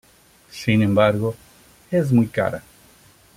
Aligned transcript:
Sin 0.49 0.81
embargo, 0.81 1.35
es 1.91 2.11
muy 2.11 2.25
cara. 2.27 2.63